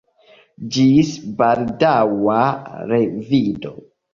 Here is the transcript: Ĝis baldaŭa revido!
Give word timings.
Ĝis 0.77 1.11
baldaŭa 1.41 2.41
revido! 2.95 3.79